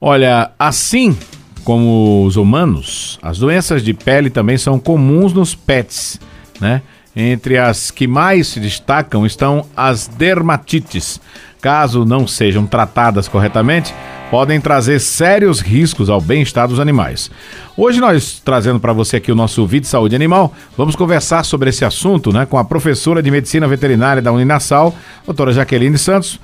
[0.00, 1.18] Olha, assim
[1.64, 6.20] como os humanos, as doenças de pele também são comuns nos pets,
[6.60, 6.82] né?
[7.16, 11.20] Entre as que mais se destacam estão as dermatites.
[11.60, 13.92] Caso não sejam tratadas corretamente,
[14.30, 17.28] podem trazer sérios riscos ao bem-estar dos animais.
[17.76, 21.84] Hoje nós trazendo para você aqui o nosso vídeo Saúde Animal, vamos conversar sobre esse
[21.84, 24.94] assunto, né, com a professora de Medicina Veterinária da Uninasal,
[25.26, 26.38] doutora Jaqueline Santos.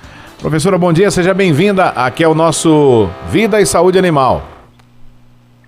[0.44, 1.88] Professora, bom dia, seja bem-vinda.
[1.88, 4.46] Aqui é o nosso Vida e Saúde Animal.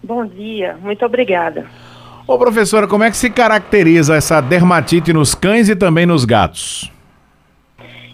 [0.04, 1.64] Bom dia, muito obrigada.
[2.26, 6.92] Ô professora, como é que se caracteriza essa dermatite nos cães e também nos gatos?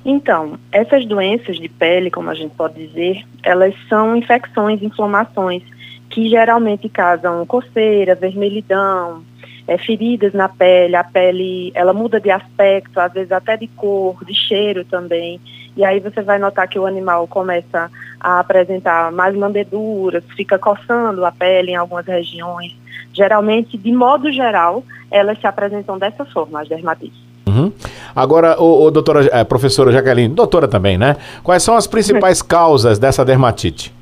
[0.04, 5.64] Então, essas doenças de pele, como a gente pode dizer, elas são infecções, inflamações
[6.10, 9.24] que geralmente causam coceira, vermelhidão,
[9.72, 14.22] é, feridas na pele, a pele ela muda de aspecto, às vezes até de cor,
[14.24, 15.40] de cheiro também.
[15.74, 17.90] E aí você vai notar que o animal começa
[18.20, 22.76] a apresentar mais lambeduras, fica coçando a pele em algumas regiões.
[23.14, 27.18] Geralmente, de modo geral, elas se apresentam dessa forma, as dermatites.
[27.46, 27.72] Uhum.
[28.14, 31.16] Agora, o, o doutora, é, professora Jaqueline, doutora também, né?
[31.42, 33.92] Quais são as principais causas dessa dermatite?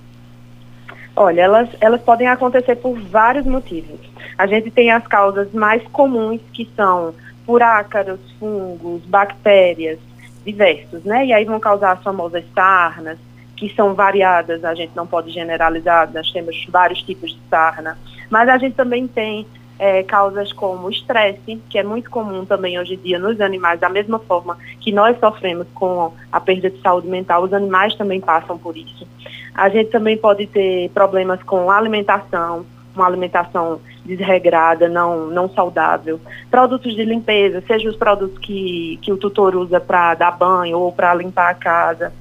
[1.22, 4.00] Olha, elas, elas podem acontecer por vários motivos.
[4.38, 9.98] A gente tem as causas mais comuns, que são por ácaros, fungos, bactérias,
[10.46, 11.26] diversos, né?
[11.26, 13.18] E aí vão causar as famosas sarnas,
[13.54, 17.98] que são variadas, a gente não pode generalizar, nós temos vários tipos de sarna.
[18.30, 19.46] Mas a gente também tem
[19.78, 23.90] é, causas como estresse, que é muito comum também hoje em dia nos animais, da
[23.90, 28.56] mesma forma que nós sofremos com a perda de saúde mental, os animais também passam
[28.56, 29.06] por isso.
[29.54, 36.20] A gente também pode ter problemas com alimentação, uma alimentação desregrada, não, não saudável.
[36.50, 40.92] Produtos de limpeza, seja os produtos que, que o tutor usa para dar banho ou
[40.92, 42.12] para limpar a casa.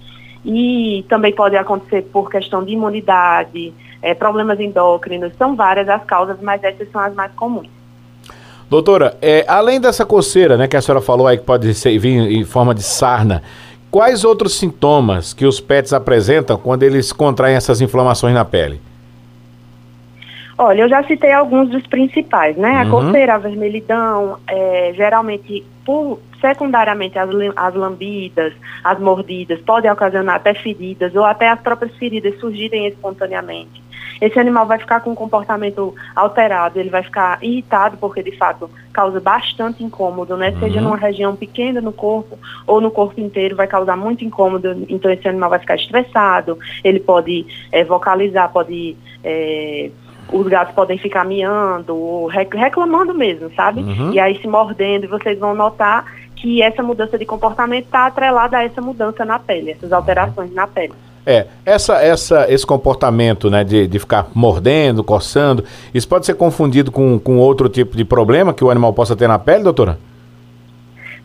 [0.46, 6.38] E também pode acontecer por questão de imunidade, é, problemas endócrinos, são várias as causas,
[6.42, 7.68] mas essas são as mais comuns.
[8.70, 12.32] Doutora, é, além dessa coceira, né, que a senhora falou aí que pode ser, vir
[12.32, 13.42] em forma de sarna,
[13.92, 18.82] quais outros sintomas que os pets apresentam quando eles contraem essas inflamações na pele?
[20.58, 22.82] Olha, eu já citei alguns dos principais, né?
[22.82, 22.90] A uhum.
[22.90, 30.54] coceira, a vermelhidão, é, geralmente, por, secundariamente, as, as lambidas, as mordidas, podem ocasionar até
[30.54, 33.82] feridas ou até as próprias feridas surgirem espontaneamente.
[34.22, 38.70] Esse animal vai ficar com um comportamento alterado, ele vai ficar irritado porque, de fato,
[38.92, 40.50] causa bastante incômodo, né?
[40.50, 40.60] Uhum.
[40.60, 42.38] Seja numa região pequena no corpo
[42.68, 47.00] ou no corpo inteiro, vai causar muito incômodo, então esse animal vai ficar estressado, ele
[47.00, 48.96] pode é, vocalizar, pode...
[49.24, 49.90] É,
[50.32, 53.82] os gatos podem ficar miando, reclamando mesmo, sabe?
[53.82, 54.14] Uhum.
[54.14, 56.06] E aí se mordendo, e vocês vão notar
[56.36, 60.68] que essa mudança de comportamento está atrelada a essa mudança na pele, essas alterações na
[60.68, 60.94] pele.
[61.32, 65.64] É, essa, essa, esse comportamento né, de, de ficar mordendo, coçando,
[65.94, 69.28] isso pode ser confundido com, com outro tipo de problema que o animal possa ter
[69.28, 70.00] na pele, doutora?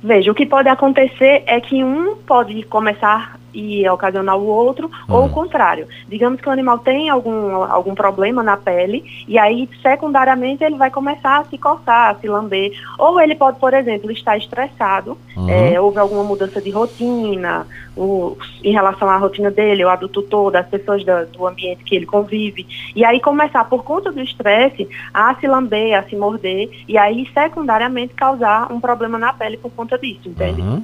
[0.03, 5.23] Veja, o que pode acontecer é que um pode começar e ocasionar o outro, ou
[5.23, 5.29] o hum.
[5.29, 5.87] contrário.
[6.09, 10.91] Digamos que o animal tem algum, algum problema na pele, e aí, secundariamente, ele vai
[10.91, 12.73] começar a se coçar, a se lamber.
[12.99, 15.49] Ou ele pode, por exemplo, estar estressado, uhum.
[15.49, 17.67] é, houve alguma mudança de rotina,
[17.97, 21.85] o, em relação à rotina dele, ou a do tutor, das pessoas do, do ambiente
[21.85, 22.67] que ele convive.
[22.95, 27.29] E aí começar, por conta do estresse, a se lamber, a se morder, e aí,
[27.33, 30.61] secundariamente, causar um problema na pele por conta disso, entende?
[30.61, 30.83] Uhum.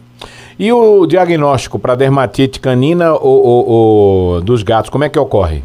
[0.60, 5.64] E o diagnóstico para dermatite canina ou, ou, ou, dos gatos, como é que ocorre?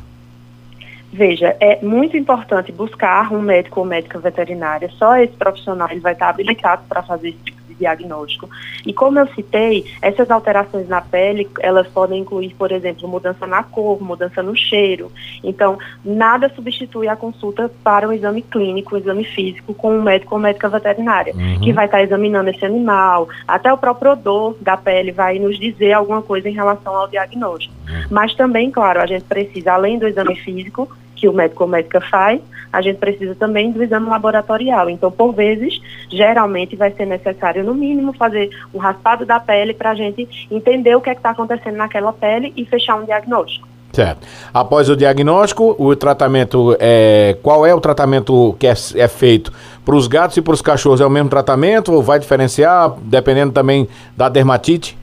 [1.12, 4.90] Veja, é muito importante buscar um médico ou médica veterinária.
[4.98, 8.50] Só esse profissional ele vai estar habilitado para fazer esse tipo diagnóstico.
[8.86, 13.64] E como eu citei, essas alterações na pele, elas podem incluir, por exemplo, mudança na
[13.64, 15.12] cor, mudança no cheiro.
[15.44, 20.36] Então, nada substitui a consulta para um exame clínico, um exame físico com um médico
[20.36, 21.60] ou médica veterinária, uhum.
[21.62, 25.94] que vai estar examinando esse animal, até o próprio odor da pele vai nos dizer
[25.94, 27.74] alguma coisa em relação ao diagnóstico.
[27.88, 28.06] Uhum.
[28.10, 32.02] Mas também, claro, a gente precisa, além do exame físico, que o médico ou médica
[32.02, 32.42] faz,
[32.72, 34.90] a gente precisa também do exame laboratorial.
[34.90, 35.80] Então, por vezes,
[36.10, 40.96] geralmente vai ser necessário, no mínimo, fazer um raspado da pele para a gente entender
[40.96, 43.68] o que é está acontecendo naquela pele e fechar um diagnóstico.
[43.94, 44.28] Certo.
[44.54, 47.38] Após o diagnóstico, o tratamento é.
[47.42, 49.54] Qual é o tratamento que é, é feito
[49.86, 51.00] para os gatos e para os cachorros?
[51.00, 53.88] É o mesmo tratamento ou vai diferenciar, dependendo também
[54.18, 54.98] da dermatite?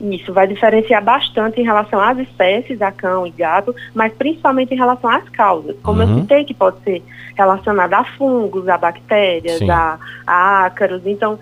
[0.00, 4.76] Isso vai diferenciar bastante em relação às espécies, a cão e gato, mas principalmente em
[4.76, 5.76] relação às causas.
[5.82, 6.10] Como uhum.
[6.10, 7.02] eu citei, que pode ser
[7.36, 11.02] relacionada a fungos, a bactérias, a, a, ácaros.
[11.04, 11.38] Então,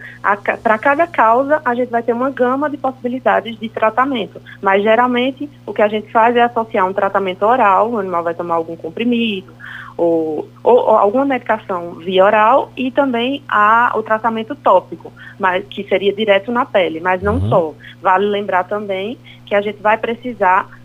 [0.63, 4.41] para cada causa, a gente vai ter uma gama de possibilidades de tratamento.
[4.63, 8.35] Mas, geralmente, o que a gente faz é associar um tratamento oral, o animal vai
[8.35, 9.53] tomar algum comprimido,
[9.97, 15.85] ou, ou, ou, alguma medicação via oral e também a, o tratamento tópico, mas, que
[15.85, 17.49] seria direto na pele, mas não uhum.
[17.49, 17.75] só.
[18.03, 20.76] Vale lembrar também que a gente vai precisar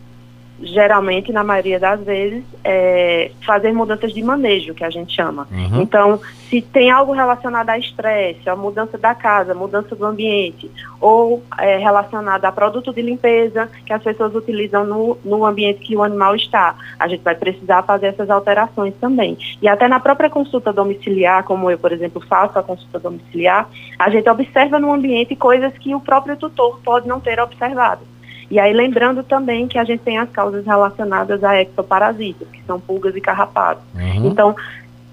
[0.63, 5.47] geralmente, na maioria das vezes, é, fazer mudanças de manejo, que a gente chama.
[5.51, 5.81] Uhum.
[5.81, 6.19] Então,
[6.49, 10.69] se tem algo relacionado a estresse, a mudança da casa, mudança do ambiente,
[10.99, 15.95] ou é, relacionado a produto de limpeza que as pessoas utilizam no, no ambiente que
[15.95, 19.37] o animal está, a gente vai precisar fazer essas alterações também.
[19.61, 23.67] E até na própria consulta domiciliar, como eu, por exemplo, faço a consulta domiciliar,
[23.97, 28.10] a gente observa no ambiente coisas que o próprio tutor pode não ter observado.
[28.51, 32.81] E aí lembrando também que a gente tem as causas relacionadas a ectoparasitas, que são
[32.81, 33.81] pulgas e carrapatos.
[33.95, 34.27] Uhum.
[34.27, 34.53] Então,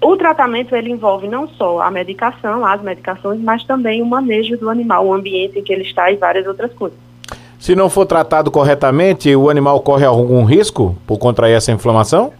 [0.01, 4.69] o tratamento ele envolve não só a medicação, as medicações, mas também o manejo do
[4.69, 6.99] animal, o ambiente em que ele está e várias outras coisas.
[7.57, 12.33] Se não for tratado corretamente, o animal corre algum risco por contrair essa inflamação?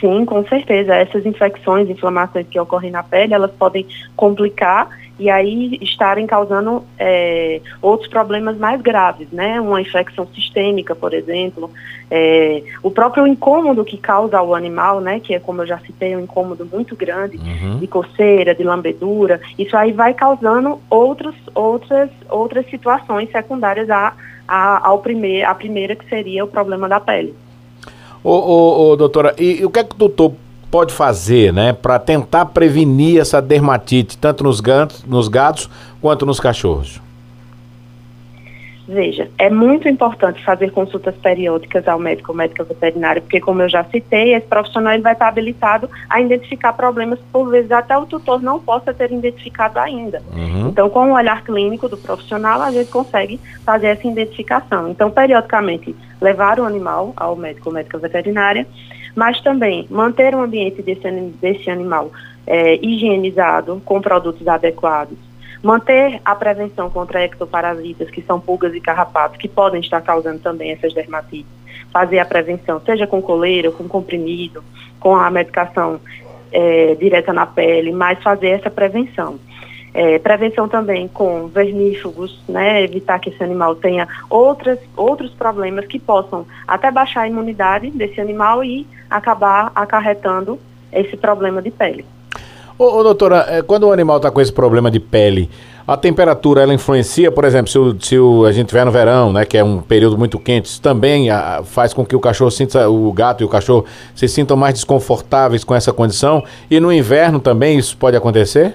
[0.00, 0.94] Sim, com certeza.
[0.94, 3.86] Essas infecções, inflamações que ocorrem na pele, elas podem
[4.16, 4.88] complicar
[5.18, 9.60] e aí estarem causando é, outros problemas mais graves, né?
[9.60, 11.70] Uma infecção sistêmica, por exemplo,
[12.10, 15.20] é, o próprio incômodo que causa ao animal, né?
[15.20, 17.78] Que é como eu já citei, um incômodo muito grande uhum.
[17.78, 19.40] de coceira, de lambedura.
[19.56, 24.14] Isso aí vai causando outros, outras, outras situações secundárias a,
[24.48, 27.34] a, ao primeir, a primeira que seria o problema da pele.
[28.22, 30.32] Ô, ô, ô doutora, e, e o que é que o doutor
[30.74, 36.40] pode fazer, né, para tentar prevenir essa dermatite, tanto nos gatos, nos gatos quanto nos
[36.40, 37.00] cachorros?
[38.88, 43.68] Veja, é muito importante fazer consultas periódicas ao médico ou médica veterinária, porque como eu
[43.68, 48.04] já citei, esse profissional ele vai estar habilitado a identificar problemas, por vezes até o
[48.04, 50.20] tutor não possa ter identificado ainda.
[50.34, 50.70] Uhum.
[50.70, 54.90] Então, com o olhar clínico do profissional, a gente consegue fazer essa identificação.
[54.90, 58.66] Então, periodicamente, levar o animal ao médico ou médica veterinária,
[59.14, 62.10] mas também manter o ambiente desse, desse animal
[62.46, 65.18] é, higienizado, com produtos adequados,
[65.62, 70.72] manter a prevenção contra ectoparasitas, que são pulgas e carrapatos, que podem estar causando também
[70.72, 71.50] essas dermatites,
[71.92, 74.62] fazer a prevenção, seja com coleira, com comprimido,
[75.00, 76.00] com a medicação
[76.52, 79.38] é, direta na pele, mas fazer essa prevenção.
[79.96, 86.00] É, prevenção também com vermífugos, né, evitar que esse animal tenha outras, outros problemas que
[86.00, 90.58] possam até baixar a imunidade desse animal e acabar acarretando
[90.92, 92.04] esse problema de pele.
[92.76, 95.48] Ô, ô doutora, é, quando o animal está com esse problema de pele,
[95.86, 99.32] a temperatura ela influencia, por exemplo, se, o, se o, a gente tiver no verão,
[99.32, 102.50] né, que é um período muito quente, isso também a, faz com que o cachorro
[102.50, 106.42] sinta, o gato e o cachorro se sintam mais desconfortáveis com essa condição.
[106.70, 108.74] E no inverno também isso pode acontecer?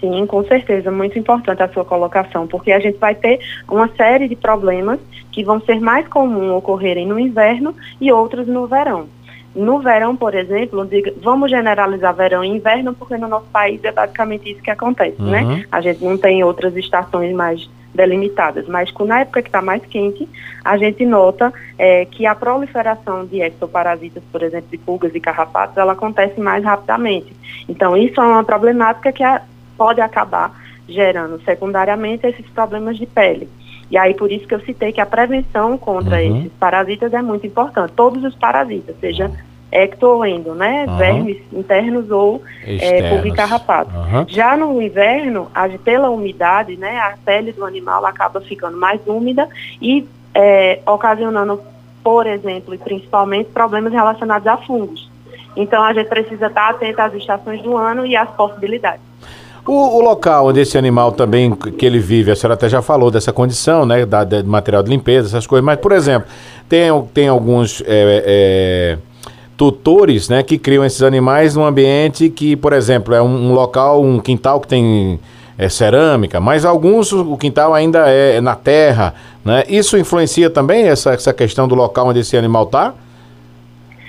[0.00, 3.38] Sim, com certeza, muito importante a sua colocação, porque a gente vai ter
[3.68, 4.98] uma série de problemas
[5.30, 9.06] que vão ser mais comuns ocorrerem no inverno e outros no verão.
[9.54, 13.92] No verão, por exemplo, diga, vamos generalizar verão e inverno, porque no nosso país é
[13.92, 15.42] basicamente isso que acontece, né?
[15.42, 15.56] uhum.
[15.56, 15.64] né?
[15.70, 20.28] A gente não tem outras estações mais delimitadas, mas na época que está mais quente,
[20.64, 25.76] a gente nota é, que a proliferação de ectoparasitas, por exemplo, de pulgas e carrapatos,
[25.76, 27.34] ela acontece mais rapidamente.
[27.68, 29.42] Então, isso é uma problemática que a,
[29.80, 30.52] pode acabar
[30.86, 33.48] gerando secundariamente esses problemas de pele.
[33.90, 36.40] E aí por isso que eu citei que a prevenção contra uhum.
[36.40, 37.94] esses parasitas é muito importante.
[37.94, 39.30] Todos os parasitas, seja
[39.72, 40.84] ecto ou endo, né?
[40.86, 40.96] Uhum.
[40.98, 42.98] Vermes internos ou é,
[43.96, 44.26] Uhum.
[44.28, 49.48] Já no inverno, a, pela umidade, né, a pele do animal acaba ficando mais úmida
[49.80, 51.58] e é, ocasionando,
[52.04, 55.10] por exemplo, e principalmente problemas relacionados a fungos.
[55.56, 59.08] Então a gente precisa estar atento às estações do ano e às possibilidades.
[59.66, 63.10] O, o, local onde esse animal também que ele vive, a senhora até já falou
[63.10, 64.06] dessa condição, né?
[64.06, 66.28] Da, de material de limpeza, essas coisas, mas, por exemplo,
[66.68, 68.98] tem, tem alguns é, é,
[69.56, 74.02] tutores né, que criam esses animais num ambiente que, por exemplo, é um, um local,
[74.02, 75.20] um quintal que tem
[75.58, 79.12] é, cerâmica, mas alguns o quintal ainda é, na terra.
[79.44, 79.62] Né?
[79.68, 82.94] Isso influencia também essa, essa questão do local onde esse animal está?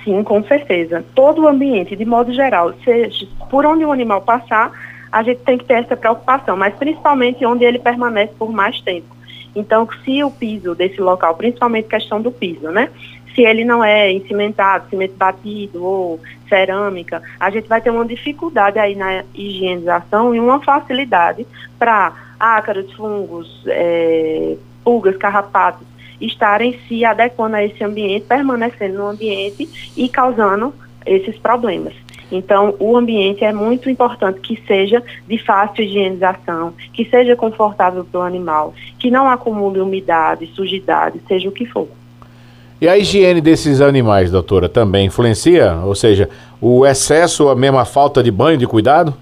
[0.02, 1.04] Sim, com certeza.
[1.14, 4.72] Todo o ambiente, de modo geral, seja por onde o animal passar,
[5.12, 9.14] a gente tem que ter essa preocupação, mas principalmente onde ele permanece por mais tempo.
[9.54, 12.88] Então, se o piso desse local, principalmente questão do piso, né?
[13.34, 18.78] Se ele não é encimentado, cimento batido ou cerâmica, a gente vai ter uma dificuldade
[18.78, 21.46] aí na higienização e uma facilidade
[21.78, 25.86] para ácaros, fungos, é, pulgas, carrapatos,
[26.20, 31.94] estarem se adequando a esse ambiente, permanecendo no ambiente e causando esses problemas.
[32.32, 38.20] Então, o ambiente é muito importante que seja de fácil higienização, que seja confortável para
[38.20, 41.88] o animal, que não acumule umidade, sujidade, seja o que for.
[42.80, 45.76] E a higiene desses animais, doutora, também influencia?
[45.84, 46.28] Ou seja,
[46.60, 49.14] o excesso, a mesma falta de banho, de cuidado?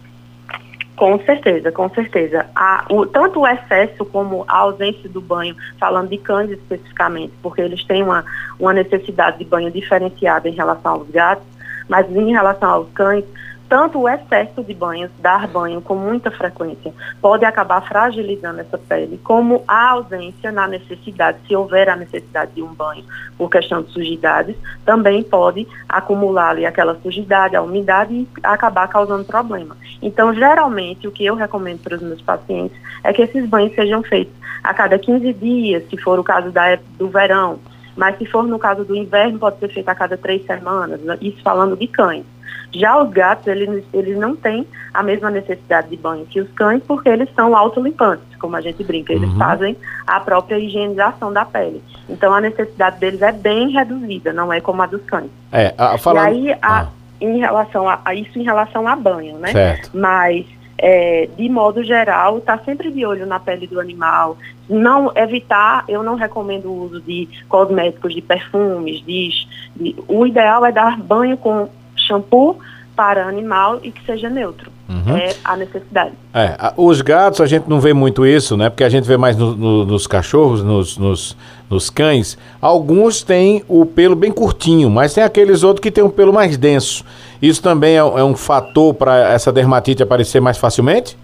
[0.96, 2.46] Com certeza, com certeza.
[2.54, 7.62] A, o, tanto o excesso como a ausência do banho, falando de cães especificamente, porque
[7.62, 8.24] eles têm uma,
[8.58, 11.49] uma necessidade de banho diferenciada em relação aos gatos,
[11.90, 13.24] mas em relação aos cães,
[13.68, 19.20] tanto o excesso de banhos, dar banho com muita frequência, pode acabar fragilizando essa pele,
[19.22, 23.04] como a ausência na necessidade, se houver a necessidade de um banho
[23.36, 29.24] por questão de sujidades, também pode acumular ali aquela sujidade, a umidade e acabar causando
[29.24, 29.76] problema.
[30.00, 34.02] Então, geralmente, o que eu recomendo para os meus pacientes é que esses banhos sejam
[34.02, 37.58] feitos a cada 15 dias, se for o caso da, do verão,
[37.96, 41.42] mas se for no caso do inverno, pode ser feito a cada três semanas, isso
[41.42, 42.24] falando de cães.
[42.72, 46.82] Já os gatos, eles, eles não têm a mesma necessidade de banho que os cães,
[46.86, 49.12] porque eles são autolimpantes, como a gente brinca.
[49.12, 49.38] Eles uhum.
[49.38, 51.82] fazem a própria higienização da pele.
[52.08, 55.30] Então, a necessidade deles é bem reduzida, não é como a dos cães.
[55.50, 56.32] É, a, falando...
[56.32, 56.88] E aí, a, ah.
[57.20, 59.50] em relação a, a, isso em relação a banho, né?
[59.52, 59.90] Certo.
[59.92, 60.46] Mas...
[60.82, 64.38] É, de modo geral, está sempre de olho na pele do animal.
[64.68, 69.30] Não evitar, eu não recomendo o uso de cosméticos, de perfumes, de,
[69.76, 72.58] de, o ideal é dar banho com shampoo
[72.96, 74.70] para animal e que seja neutro.
[74.88, 75.16] Uhum.
[75.16, 76.12] É a necessidade.
[76.34, 78.68] É, os gatos a gente não vê muito isso, né?
[78.68, 81.36] Porque a gente vê mais no, no, nos cachorros, nos, nos,
[81.70, 82.36] nos, cães.
[82.60, 86.56] Alguns têm o pelo bem curtinho, mas tem aqueles outros que têm um pelo mais
[86.56, 87.04] denso.
[87.40, 91.16] Isso também é, é um fator para essa dermatite aparecer mais facilmente?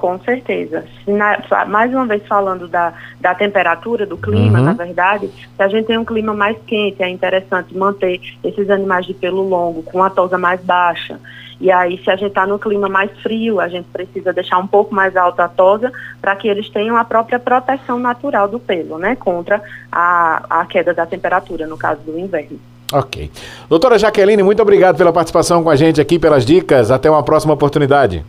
[0.00, 0.84] Com certeza.
[1.06, 4.64] Na, mais uma vez falando da, da temperatura, do clima, uhum.
[4.64, 9.04] na verdade, se a gente tem um clima mais quente, é interessante manter esses animais
[9.04, 11.20] de pelo longo, com a tosa mais baixa.
[11.60, 14.66] E aí, se a gente está no clima mais frio, a gente precisa deixar um
[14.66, 18.96] pouco mais alta a tosa para que eles tenham a própria proteção natural do pelo,
[18.96, 19.14] né?
[19.16, 22.58] Contra a, a queda da temperatura, no caso do inverno.
[22.92, 23.30] Ok.
[23.68, 26.90] Doutora Jaqueline, muito obrigado pela participação com a gente aqui, pelas dicas.
[26.90, 28.24] Até uma próxima oportunidade.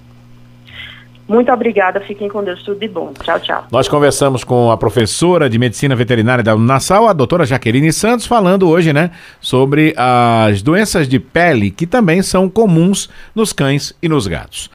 [1.32, 3.13] Muito obrigada, fiquem com Deus, tudo de bom.
[3.24, 3.63] Tchau, tchau.
[3.72, 8.68] Nós conversamos com a professora de Medicina Veterinária da Unassal, a doutora Jaqueline Santos, falando
[8.68, 14.27] hoje, né, sobre as doenças de pele que também são comuns nos cães e nos
[14.27, 14.70] gatos.